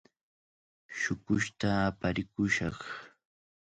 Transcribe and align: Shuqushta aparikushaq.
Shuqushta 0.99 1.69
aparikushaq. 1.89 2.79